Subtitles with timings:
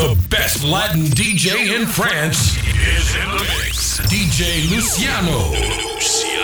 [0.00, 4.00] The best Latin DJ in France is in the mix.
[4.08, 5.50] DJ Luciano.
[5.50, 6.40] Luciano.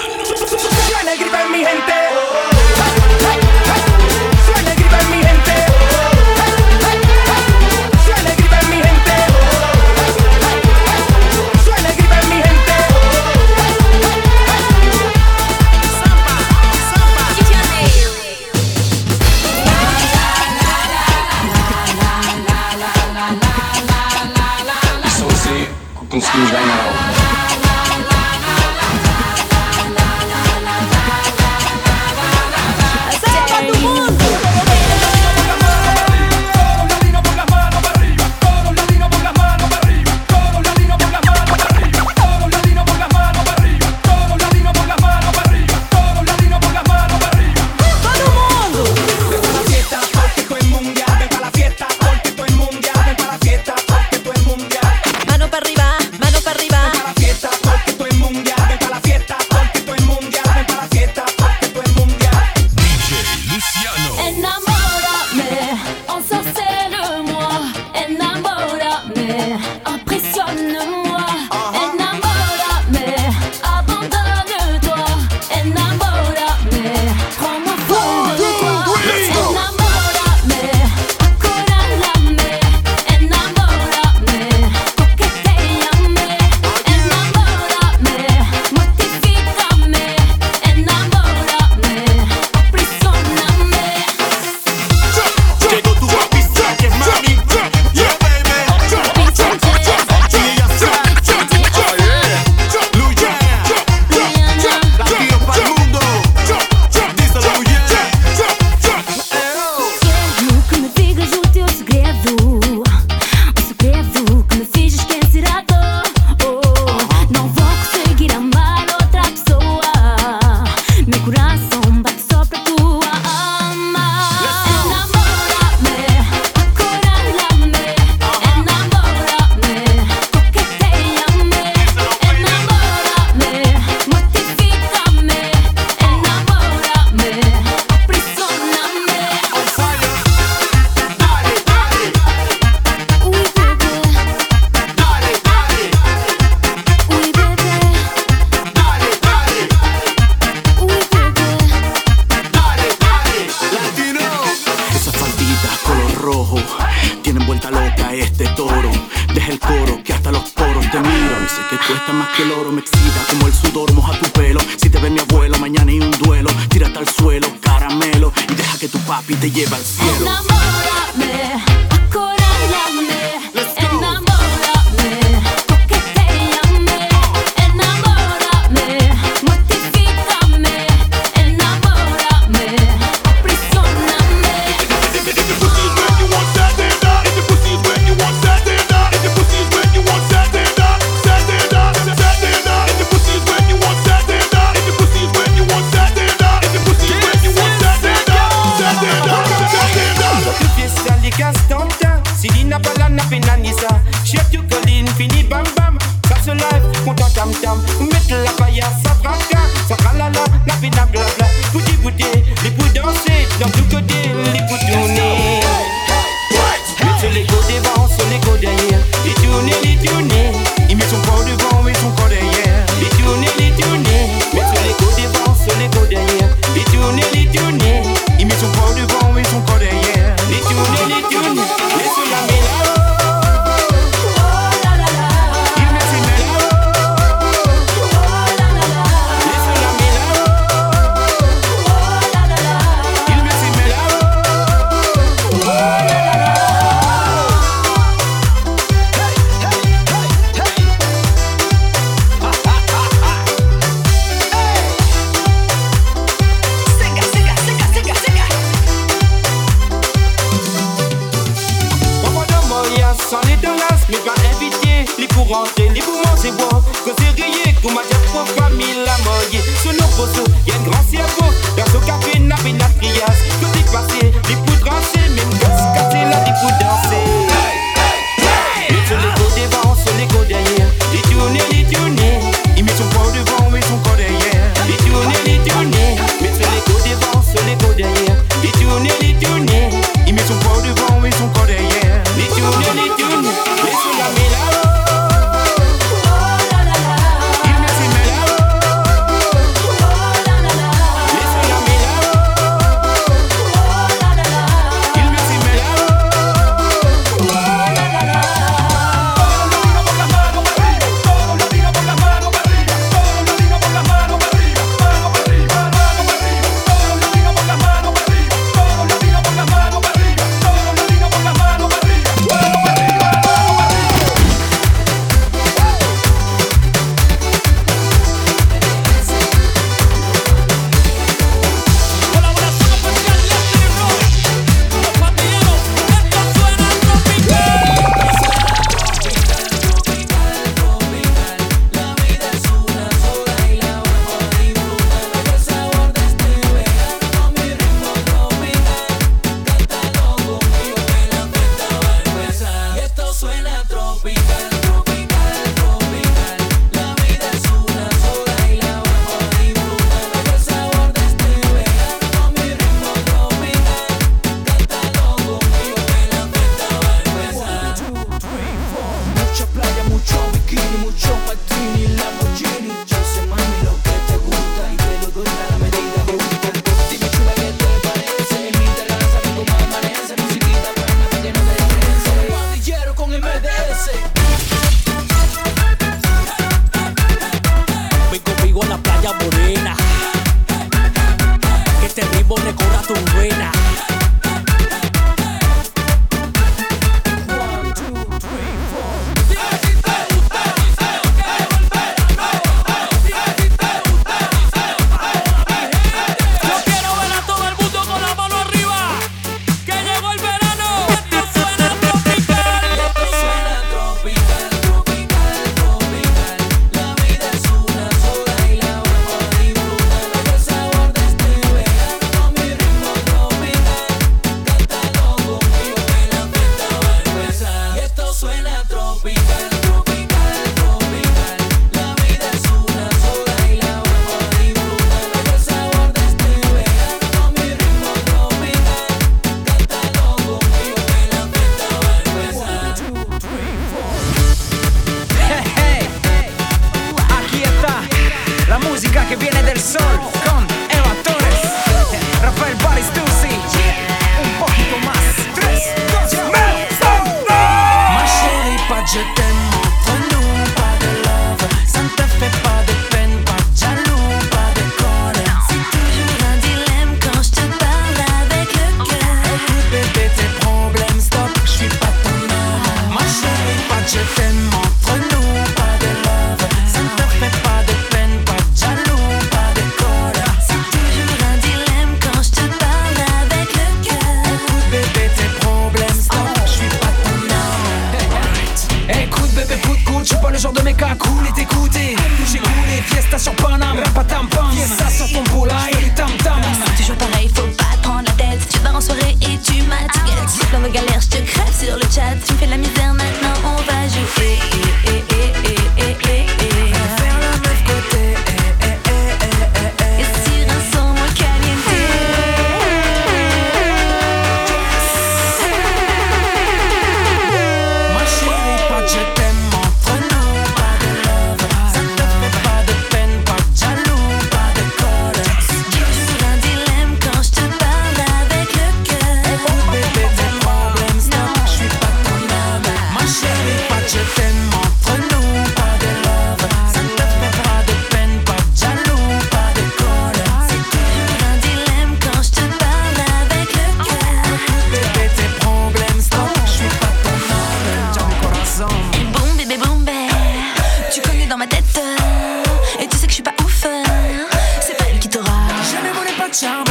[556.60, 556.86] time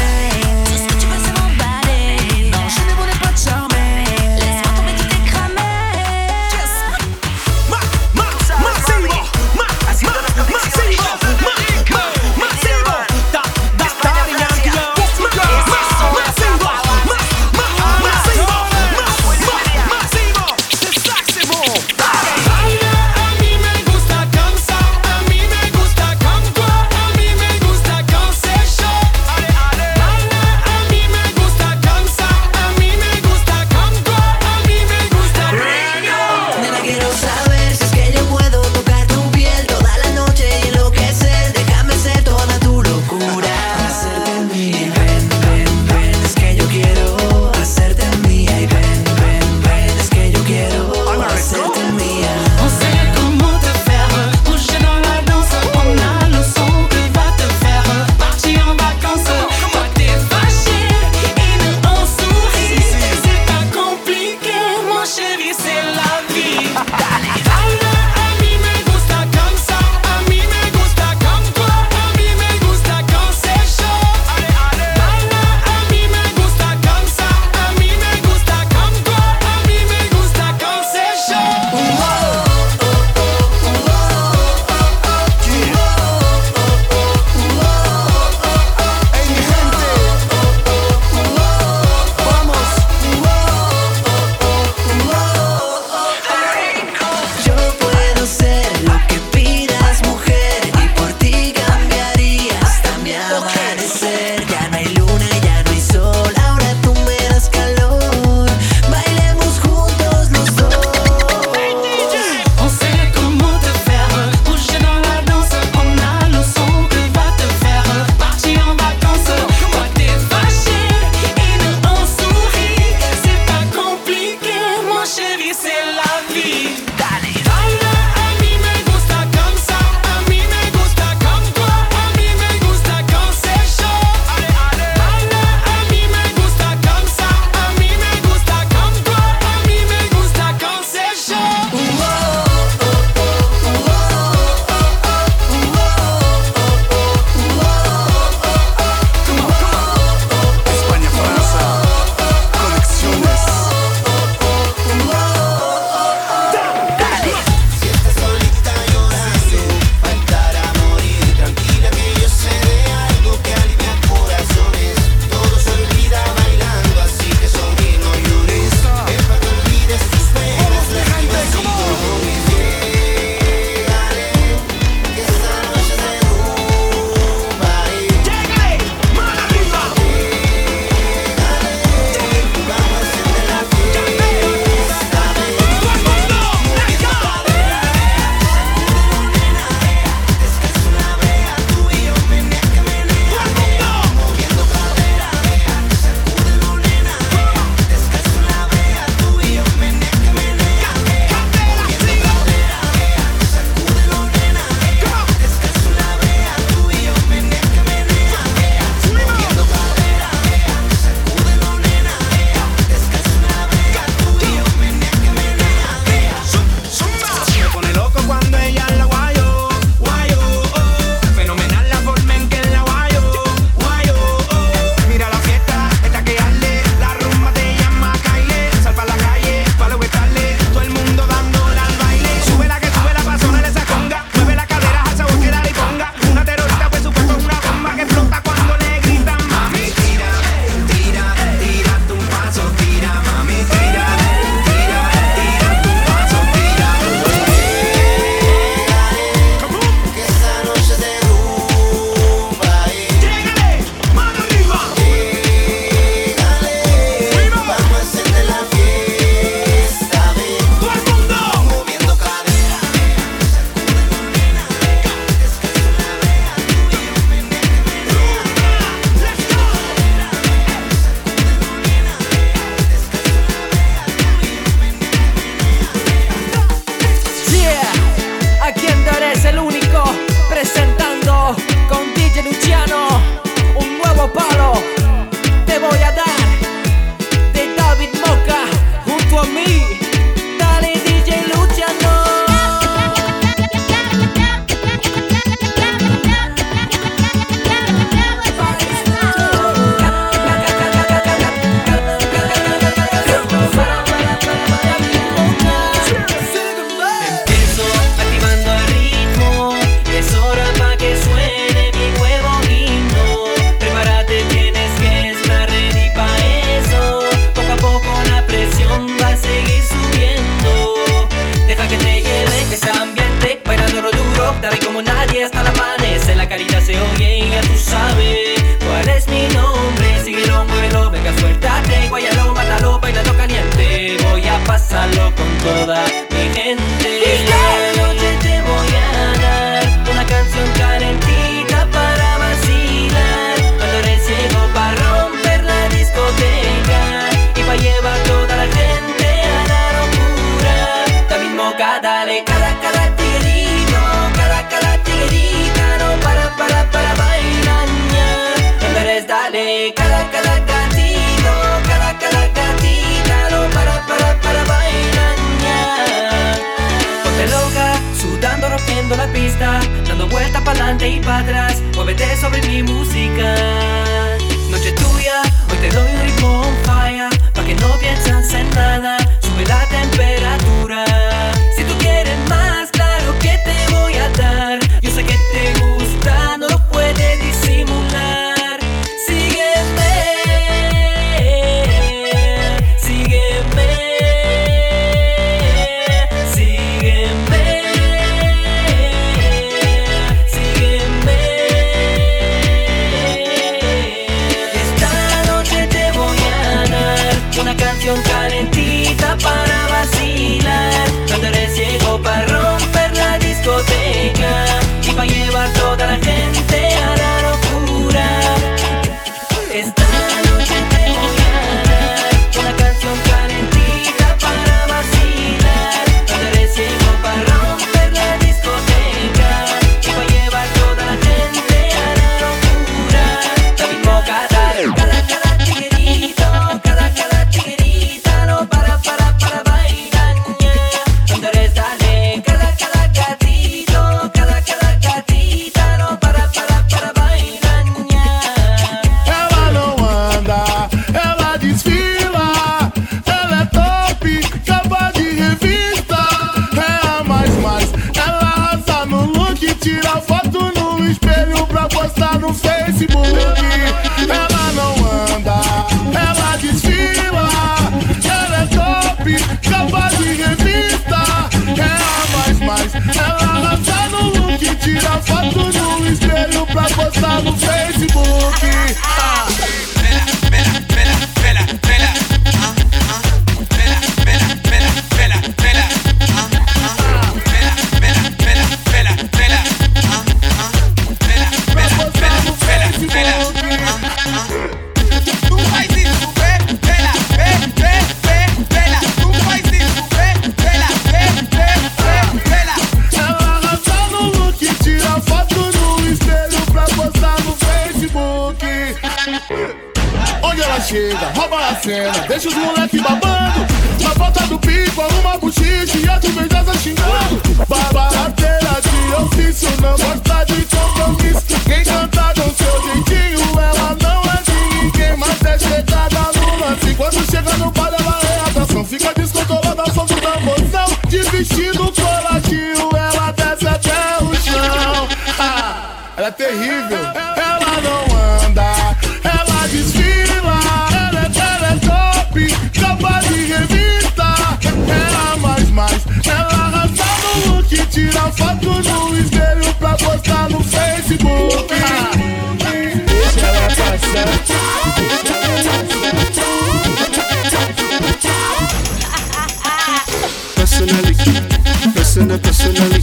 [562.15, 563.01] persona, personally,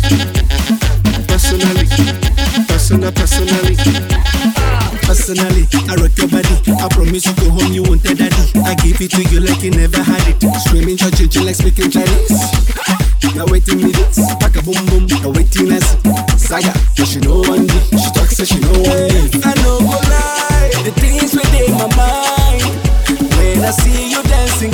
[1.29, 1.87] personally,
[2.67, 3.77] personal, personally.
[5.05, 6.57] Personally, I rock your body.
[6.81, 8.35] I promise you go home, you won't tell daddy.
[8.65, 10.41] I give it to you like you never had it.
[10.65, 12.41] Screaming, church, like speaking Chinese.
[13.37, 15.85] Now waiting minutes, pack a boom boom, now waiting as
[16.37, 19.81] Saga, so she know one day, she talks so she know one day I know
[19.81, 22.61] go lie, the things within my mind
[23.41, 24.73] When I see you dancing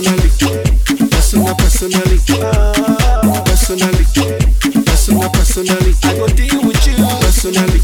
[0.00, 0.30] personally,
[1.10, 2.18] personal, personally,
[3.44, 4.04] personally,
[4.86, 5.92] personal, personally.
[6.02, 7.80] I go deal with you personally,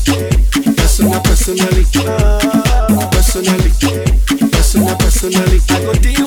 [0.76, 1.84] personal, personally,
[3.12, 3.70] personally,
[4.50, 5.60] personal, personally.
[5.68, 6.26] I go deal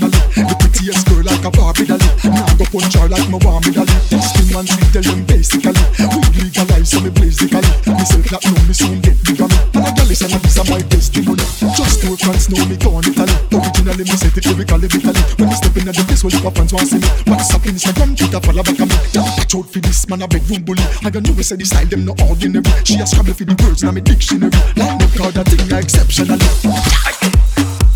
[0.00, 0.44] love me.
[0.44, 2.08] The prettiest girl like a Barbie dolly.
[2.24, 3.98] Now go punch her like my warm dolly.
[4.20, 5.72] Skin one sweet, tell them basically.
[5.98, 6.23] We
[6.64, 9.58] alive, so me blaze the Me say that no, me soon get bigger me.
[9.76, 11.44] And a gyal is and this a my testimony.
[11.76, 13.34] Just two friends know me gone Italy.
[13.52, 15.22] Originally me set it lyrically Italy.
[15.36, 17.08] When me step in the place, all your friends want see me.
[17.28, 18.96] WhatsApp, Instagram, Twitter, follow back a me.
[19.12, 20.84] Gyal watch out for this man a bedroom bully.
[21.04, 22.64] I got new say the style them no ordinary.
[22.84, 24.52] She a scrabble for the words now me dictionary.
[24.76, 26.48] Like up card a thing exceptionally.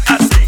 [0.09, 0.48] I see.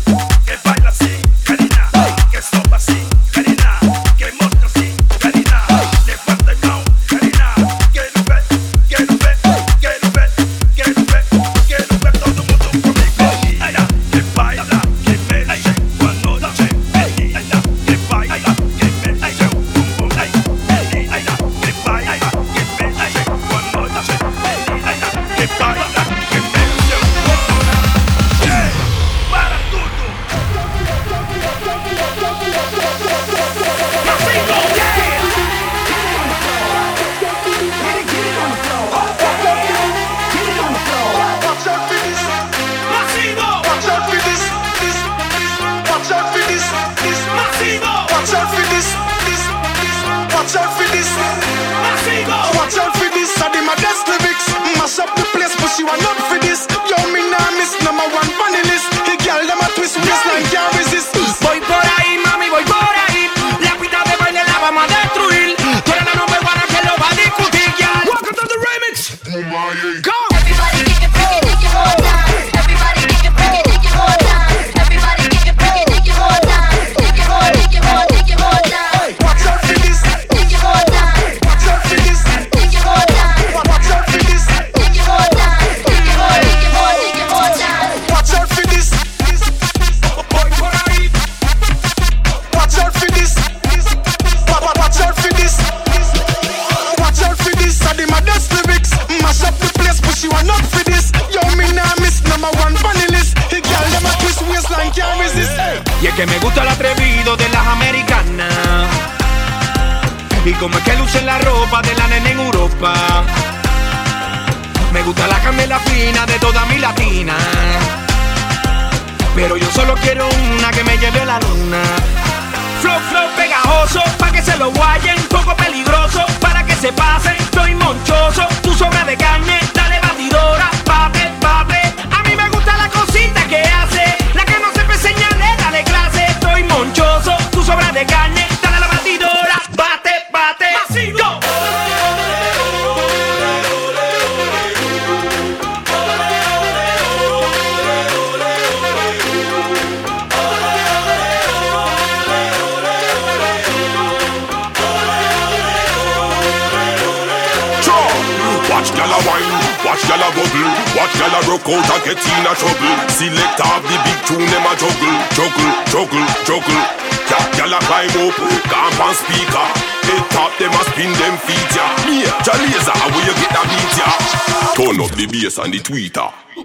[175.60, 176.28] on the Twitter.
[176.54, 176.64] Tú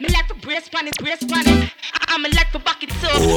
[0.00, 0.34] Me like the
[0.98, 1.70] brace on.
[2.08, 2.60] I'm like the.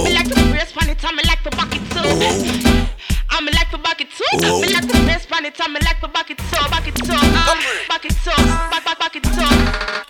[0.04, 2.93] Me like brace on it, I'm like the bucket it.
[3.36, 5.56] I'm like for back I'm Me like to best planet.
[5.60, 7.56] I'm like for back it bucket back bucket up, uh,
[7.90, 10.03] back it up, back back.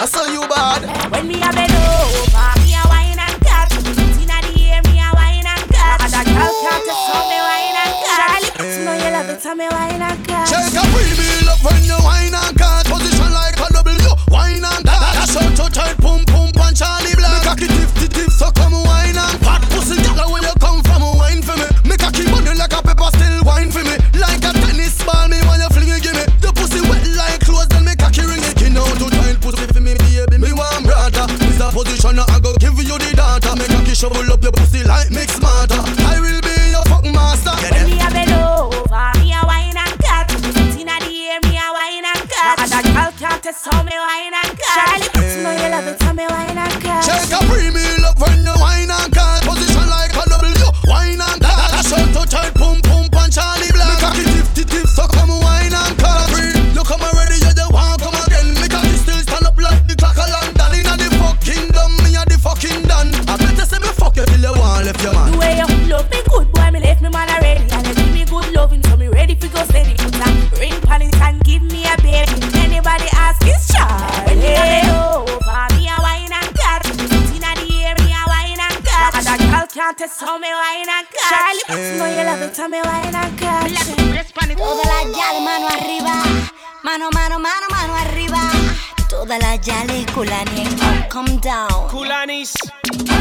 [90.24, 91.90] Kulani, come down.
[91.90, 92.56] Kulani's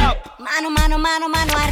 [0.07, 0.39] up.
[0.39, 1.72] Mano, mano, mano, mano, arriba.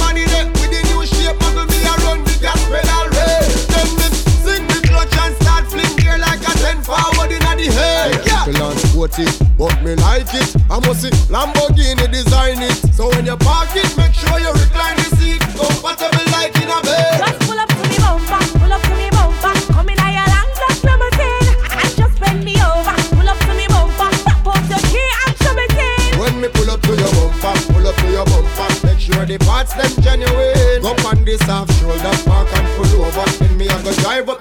[9.11, 10.55] dirty, but me like it.
[10.69, 12.75] I must see Lamborghini design it.
[12.93, 16.81] So when you park it, make sure you recline the seat comfortable like in a
[16.81, 17.19] bed.
[17.19, 19.53] Just pull up to me bumper, pull up to me bumper.
[19.73, 22.95] Come in I your just number ten, and just bend me over.
[23.15, 26.19] Pull up to me bumper, pop off your key and show me ten.
[26.19, 28.69] When me pull up to your bumper, pull up to your bumper.
[28.87, 30.81] Make sure the parts them genuine.
[30.81, 33.25] Go on this half shoulder, park and pull over.
[33.39, 34.40] Then me I go drive up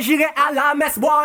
[0.00, 1.24] j'irai à la messe, boy.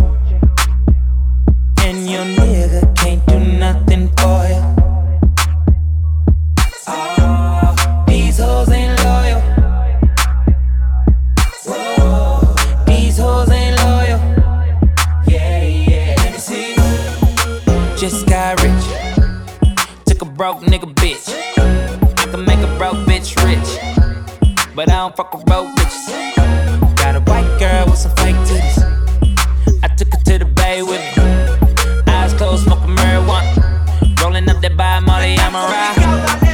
[2.11, 4.61] your nigga can't do nothing for you.
[6.87, 9.39] Oh, ah, these hoes ain't loyal.
[11.65, 12.55] Whoa,
[12.85, 14.19] these hoes ain't loyal.
[15.25, 16.75] Yeah, yeah, let me see.
[17.97, 18.85] Just got rich.
[20.05, 21.29] Took a broke nigga bitch.
[22.19, 23.69] I can make a broke bitch rich.
[24.75, 26.35] But I don't fuck with broke bitches.
[26.97, 28.79] Got a white girl with some fake titties.
[29.81, 31.50] I took her to the bay with me.
[34.75, 36.50] by Molly Amara.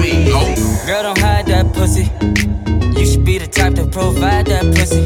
[0.00, 0.30] me.
[0.32, 0.82] Oh.
[0.86, 2.10] Girl, don't hide that pussy.
[2.98, 5.02] You should be the type to provide that pussy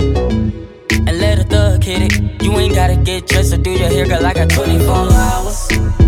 [1.07, 2.43] and let a thug hit it.
[2.43, 4.25] You ain't gotta get dressed or do your hair, girl.
[4.25, 6.04] I got 24 hours.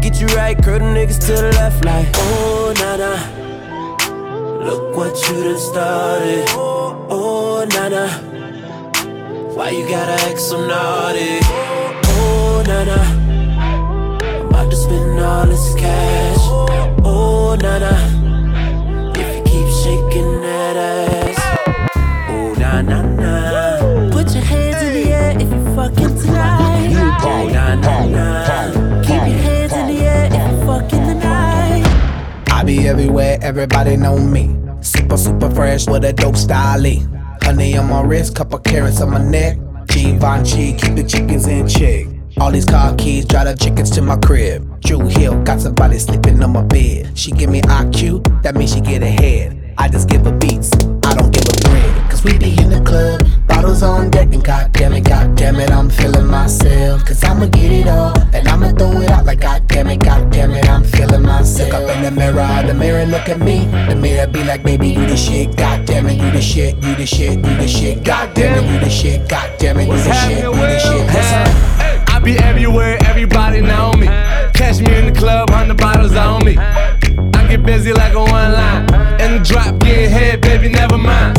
[0.00, 3.12] get you right, curl the niggas to the left like Oh, na na
[4.64, 6.44] Look what you done started.
[6.50, 8.08] Oh, oh na na
[9.54, 11.38] Why you gotta act so naughty?
[11.42, 13.00] Oh, na na
[13.60, 16.44] I'm about to spend all this cash.
[17.04, 18.19] Oh, na na
[32.90, 34.56] everywhere, everybody know me.
[34.80, 36.82] Super, super fresh with a dope style.
[37.42, 39.58] Honey on my wrist, couple carats on my neck.
[39.86, 42.06] Givenchy, keep the chickens in check.
[42.38, 44.80] All these car keys, drive the chickens to my crib.
[44.80, 47.16] Drew Hill, got somebody sleeping on my bed.
[47.16, 49.72] She give me IQ, that means she get ahead.
[49.78, 50.72] I just give her beats,
[51.04, 52.10] I don't give a bread.
[52.10, 53.22] Cause we be in the club,
[53.60, 57.04] bottles on deck, and goddamn it, goddamn it, I'm feeling myself.
[57.04, 60.68] Cause I'ma get it all, and I'ma throw it out like goddamn it, goddamn it,
[60.68, 61.70] I'm feeling myself.
[61.70, 63.66] Look up in the mirror, the mirror look at me.
[63.88, 67.06] The mirror be like, baby, you the shit, goddamn it, you the shit, you the
[67.06, 70.52] shit, you the shit, goddamn it, you the shit, goddamn it, you the shit, you
[70.52, 71.08] the shit.
[71.10, 72.14] Up?
[72.14, 74.06] I be everywhere, everybody know me.
[74.54, 76.56] Catch me in the club, hundred bottles on me.
[76.56, 78.82] I get busy like a one line.
[79.20, 81.38] In the drop, getting head, baby, never mind.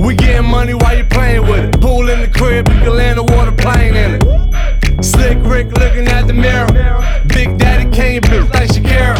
[0.00, 1.80] We getting money while you playing with it.
[1.80, 5.04] Pool in the crib, you can land a water plane in it.
[5.04, 6.72] Slick Rick looking at the mirror.
[7.26, 9.16] Big Daddy Kane bitch like Shakira.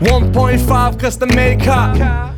[0.00, 2.37] 1.5 custom made cop.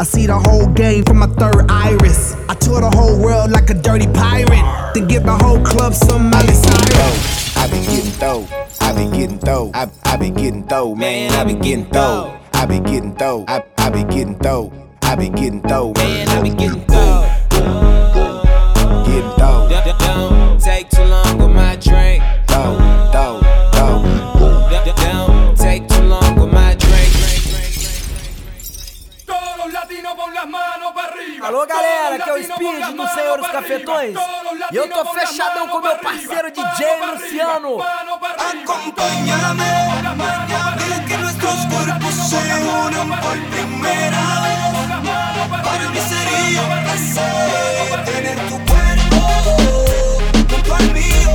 [0.00, 2.34] I see the whole game from my third iris.
[2.48, 4.94] I tour the whole world like a dirty pirate.
[4.94, 7.56] Then give the whole club some Miley Cyrus.
[7.56, 8.46] I be getting dough.
[8.80, 9.72] I be getting dough.
[9.74, 11.32] I, I be getting dough, man.
[11.32, 12.38] I be getting dough.
[12.52, 13.44] I be getting dough.
[13.48, 14.72] I, I be getting dough.
[15.02, 16.28] I be getting dough, man.
[16.28, 17.26] I be getting dough.
[19.04, 19.68] Getting dough.
[19.98, 22.22] Don't take too long with my drink.
[22.46, 22.78] Dough,
[33.98, 34.14] Cafetões
[34.70, 37.78] E eu tô fechadão com meu parceiro DJ Luciano.
[38.38, 39.64] Acompáñame,
[40.78, 44.58] dile que nuestros cuerpos se unen por primera vez.
[45.64, 49.20] Para mí sería un placer tener tu cuerpo
[50.48, 51.30] junto al mío,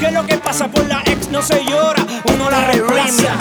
[0.00, 3.36] Que lo que pasa por la ex no se llora, uno la reemplaza.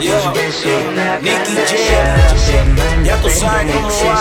[0.00, 0.32] yeah.
[1.22, 4.18] Nicky Jam, ya tú sabes cómo va.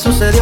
[0.00, 0.39] sucedió.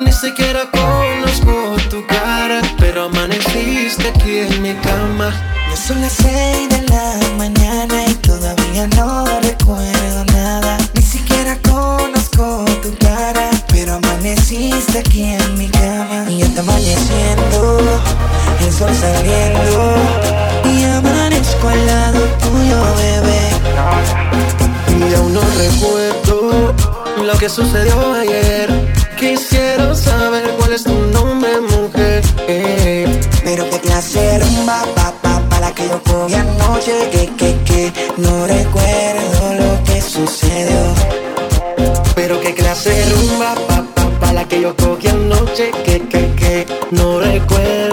[0.00, 2.60] ni siquiera conozco tu cara.
[2.78, 5.30] Pero amaneciste aquí en mi cama.
[5.70, 10.78] Ya son las seis de la mañana y todavía no recuerdo nada.
[10.94, 13.50] Ni siquiera conozco tu cara.
[13.68, 16.26] Pero amaneciste aquí en mi cama.
[16.28, 18.00] Y ya está amaneciendo,
[18.60, 19.94] el sol saliendo.
[20.64, 23.42] Y amanezco al lado tuyo, bebé.
[25.10, 26.74] Y aún no recuerdo
[27.22, 28.31] lo que sucedió ayer
[34.52, 40.00] rumba, pa, pa, para que yo cogí anoche, que, que, que, no recuerdo lo que
[40.00, 40.94] sucedió.
[42.14, 46.66] Pero qué clase de rumba, pa, pa, para que yo cogí anoche, que, que, que,
[46.90, 47.91] no recuerdo.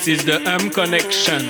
[0.00, 1.44] This is the M connection.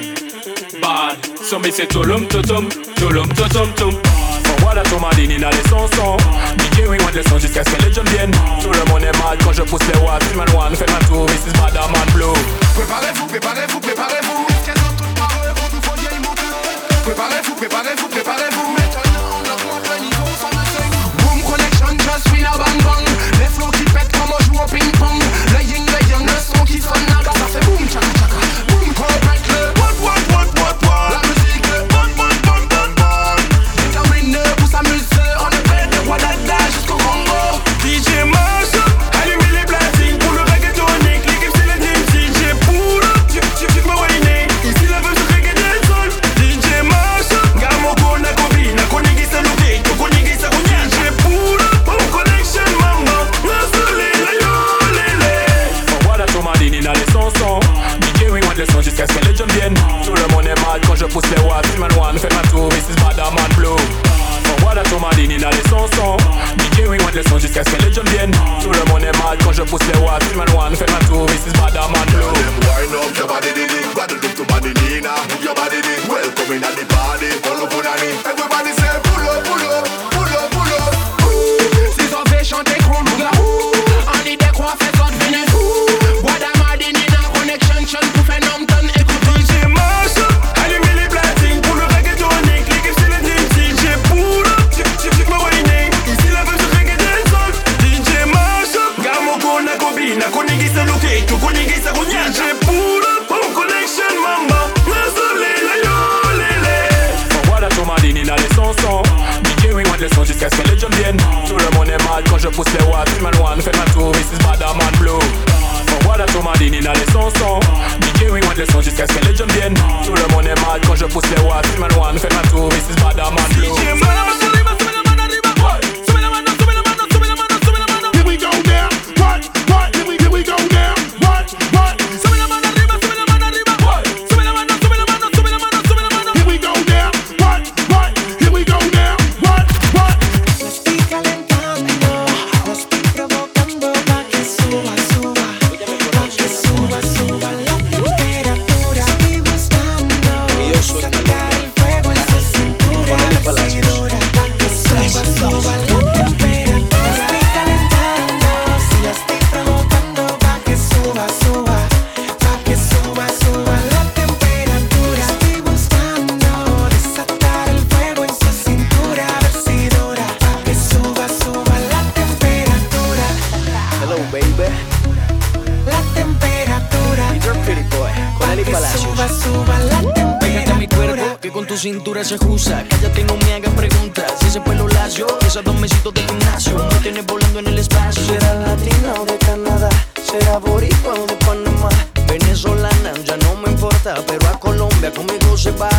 [0.83, 2.67] Bad, so me say tolum totum,
[2.99, 3.95] tolum totum tum.
[4.59, 5.87] Voilà ton madine il les sons
[6.59, 8.35] DJ oui on descend jusqu'à ce que les jeunes viennent.
[8.61, 10.25] Tout le monde est mal quand je pousse les watts.
[10.27, 12.27] C'est mal one, fais ma tour, this is madame blue.
[12.75, 14.45] Préparez-vous, préparez-vous, préparez-vous.
[17.05, 18.67] Préparez-vous, préparez-vous, préparez-vous
[19.31, 23.07] on augmente le niveau sans le Boom connection, just bang bang.
[23.39, 25.23] Les flots qui pètent comme on joue au ping pong
[25.55, 27.20] Le yin, le yang, le son qui sonne.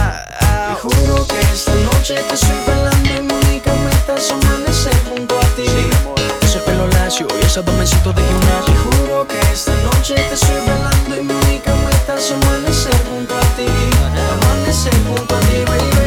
[0.02, 5.38] Te juro que esta noche te estoy bailando y mi única meta es amanecer junto
[5.38, 5.66] a ti.
[5.68, 5.90] Sí,
[6.42, 8.74] ese pelo y esa domencito de gimnasio.
[8.74, 13.36] Te juro que esta noche te estoy bailando y mi única meta es amanecer junto
[13.36, 13.68] a ti.
[14.34, 16.01] Amanecer junto a ti.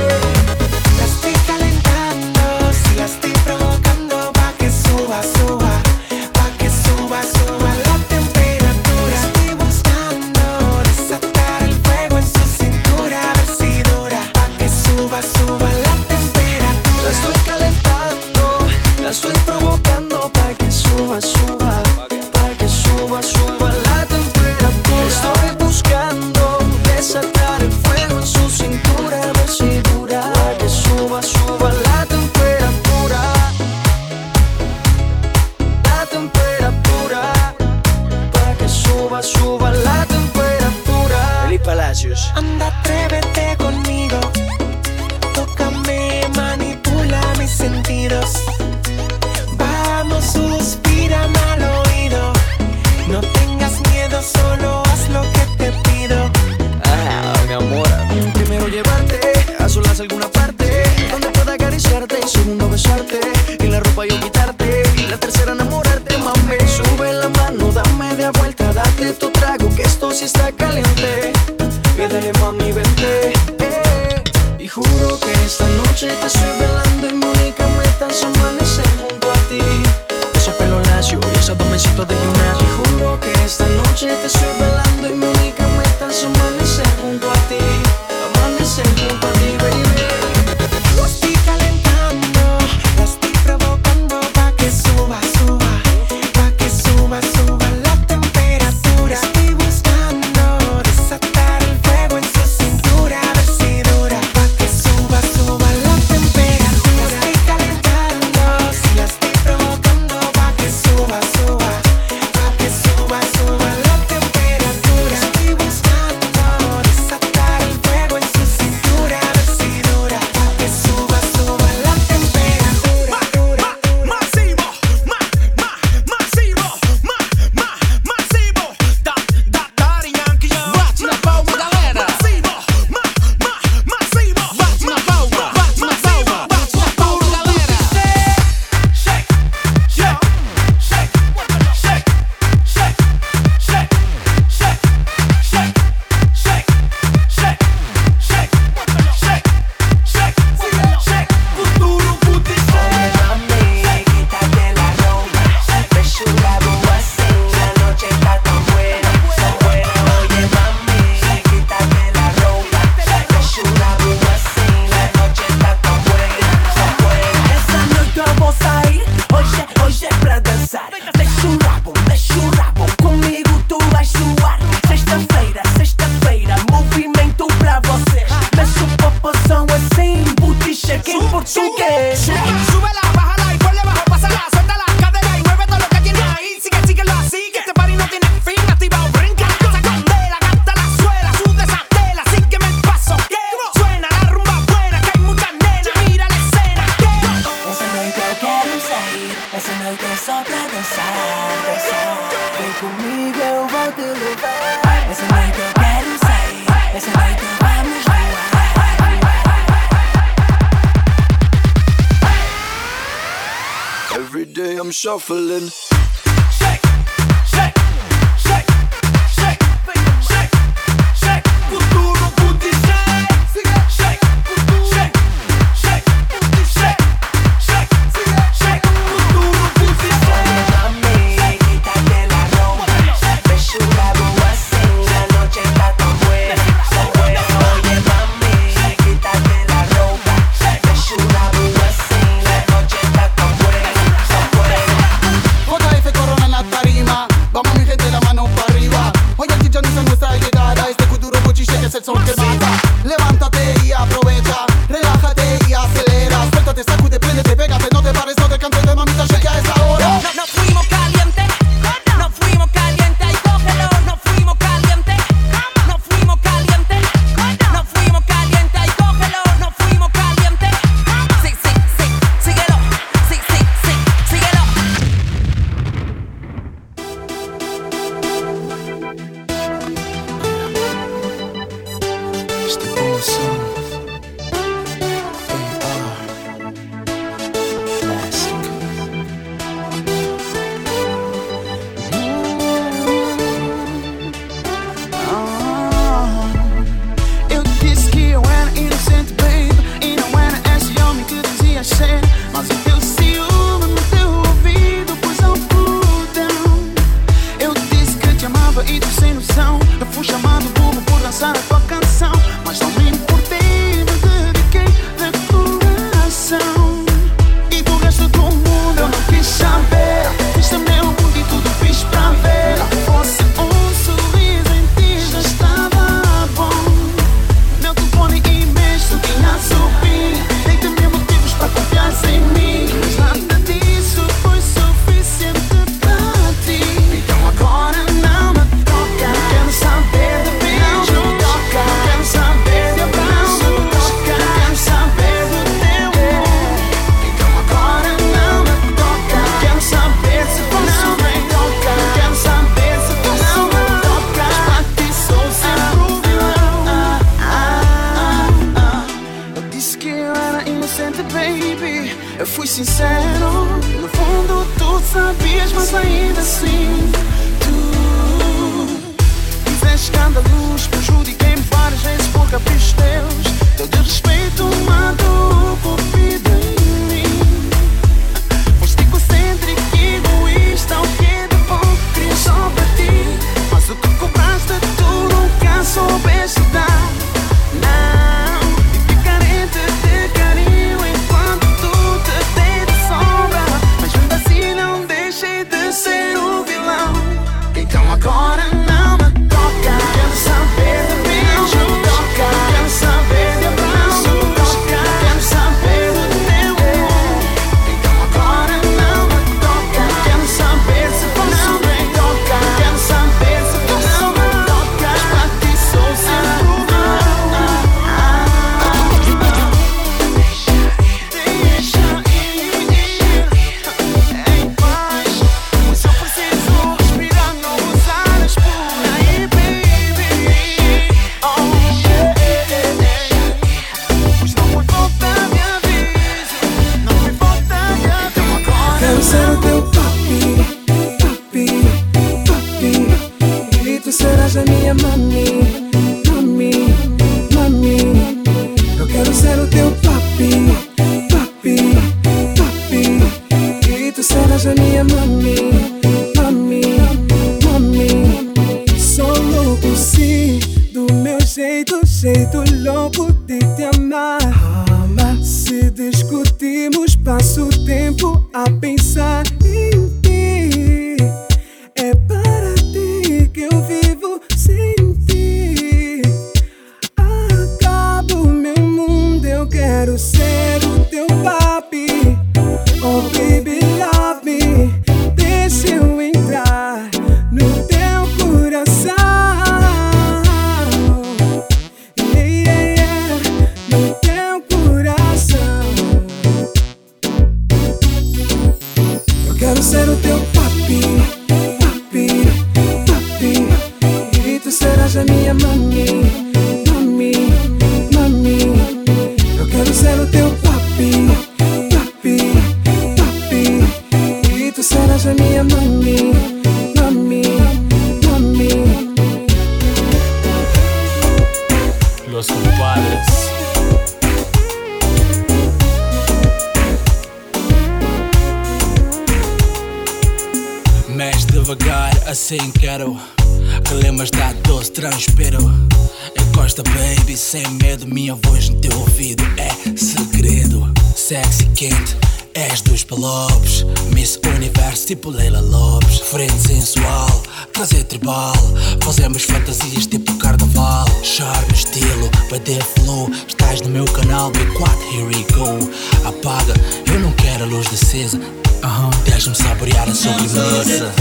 [546.45, 546.55] Lopes.
[546.55, 547.43] Frente sensual,
[547.73, 548.55] prazer tribal.
[549.03, 551.07] Fazemos fantasias tipo carnaval.
[551.23, 553.31] Charme, estilo, BD flow.
[553.49, 555.79] Estás no meu canal, B4, here we go.
[556.27, 556.75] Apaga,
[557.11, 558.39] eu não quero a luz acesa.
[558.83, 561.13] Aham, deixa-me saborear a sobremesa.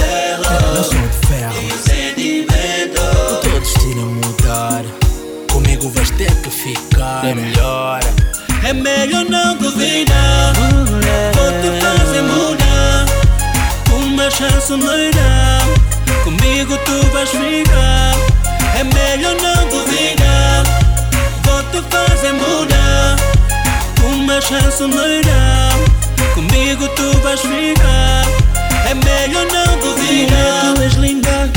[0.76, 1.56] Não sou de ferro.
[3.32, 4.84] O teu destino é mudar.
[5.52, 7.26] Comigo vais ter que ficar.
[7.26, 8.02] É melhor.
[8.66, 12.63] É melhor não duvidar Vou te fazer mudar
[14.24, 15.12] Uma chance me
[16.24, 18.16] Comigo tu vais ficar.
[18.74, 20.64] É melhor não duvidar.
[21.44, 23.18] Vou te fazer mudar.
[24.02, 25.22] Uma chance me
[26.34, 28.26] Comigo tu vais ficar.
[28.90, 30.74] É melhor não duvidar.
[30.76, 31.52] Tu és linda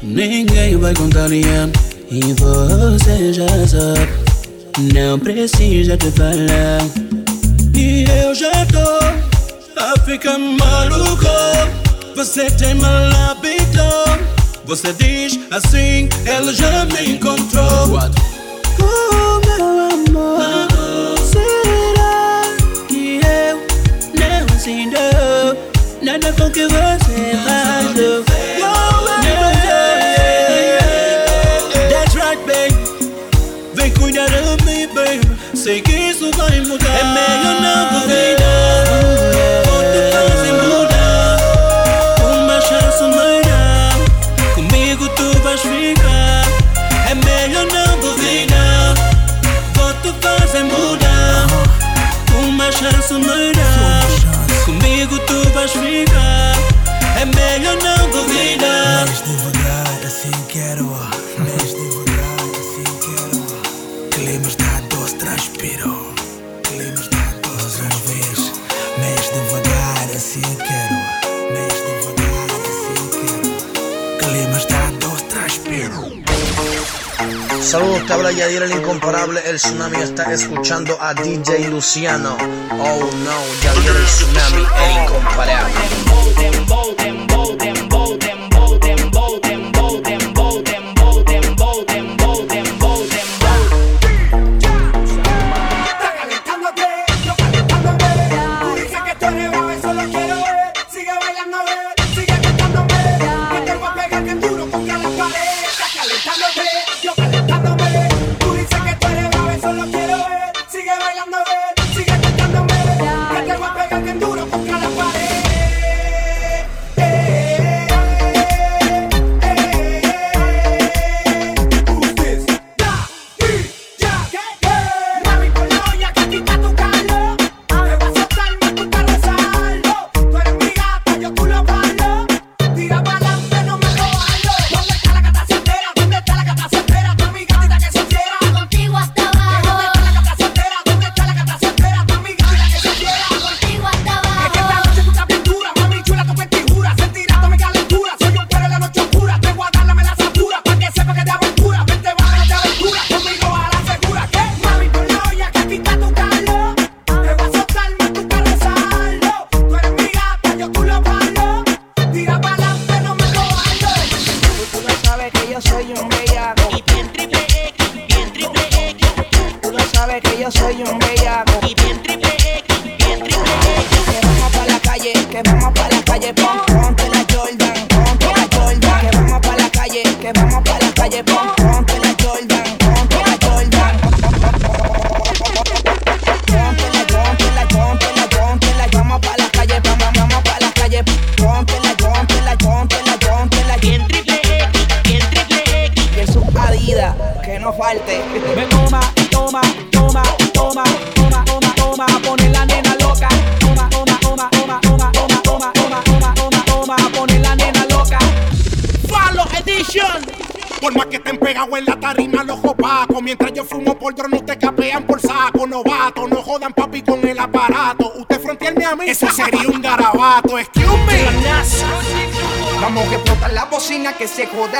[0.00, 1.68] Ninguém vai contrariar
[2.08, 4.08] E você já sabe
[4.94, 6.80] não precisa te falar.
[7.74, 9.29] E eu já tô
[9.80, 11.26] A ficar maluco
[12.14, 12.92] Você tem mal
[13.30, 13.80] hábito
[14.66, 17.98] Você diz assim Ela já me encontrou.
[18.78, 22.42] Oh meu amor Será
[22.88, 24.98] que eu não sinto
[26.02, 27.69] Nada com que você faz
[77.70, 79.40] Saludos, te habla Yadir el incomparable.
[79.48, 82.36] El tsunami está escuchando a DJ Luciano.
[82.36, 86.89] Oh no, Yadir el tsunami, el incomparable.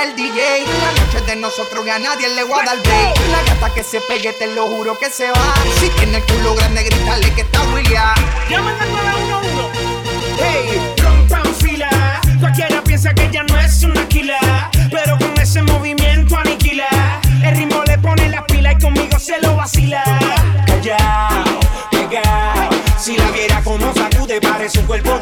[0.02, 0.64] el DJ.
[0.64, 3.28] La noche de nosotros y a nadie le voy a dar break.
[3.30, 5.54] La gata que se pegue, te lo juro que se va.
[5.78, 8.14] Si tiene el culo grande, grítale que está William.
[8.48, 9.78] Llamen al 911.
[10.38, 12.20] Hey, rompan fila.
[12.38, 14.70] Cualquiera piensa que ella no es una quila.
[14.90, 17.20] Pero con ese movimiento aniquila.
[17.44, 20.02] El ritmo le pone las pilas y conmigo se lo vacila.
[20.66, 21.60] Callao,
[21.90, 22.70] pegao.
[22.98, 25.18] Si la viera como sacude, parece un cuerpo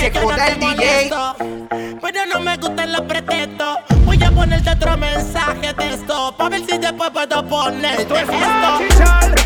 [0.00, 1.10] se joda el DJ.
[1.10, 3.78] Pero pues no me gustan los pretextos.
[4.06, 6.34] Voy a ponerte otro mensaje de esto.
[6.36, 8.34] Pa' ver si después puedo poner tu esto.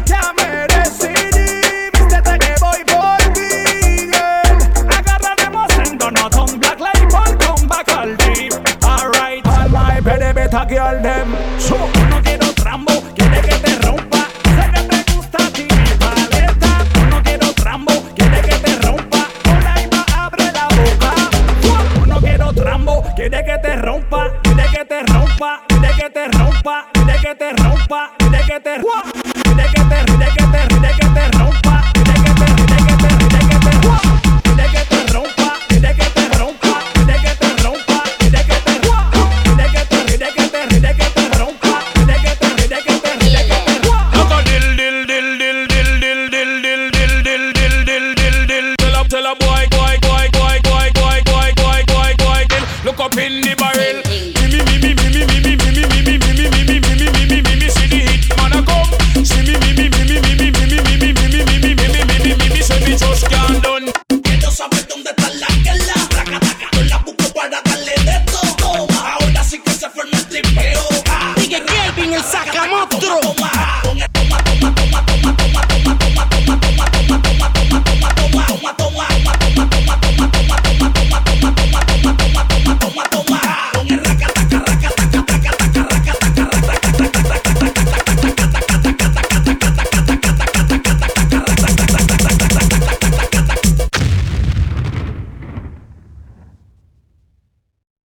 [0.06, 1.90] Ya me decidí.
[1.92, 4.56] Vístete que voy por Miguel.
[4.96, 7.12] Agarraremos en Donovan Black Light.
[7.44, 8.52] Come back al deep.
[8.84, 9.44] Alright.
[9.48, 11.34] All my baby, better girl them.
[11.58, 11.93] So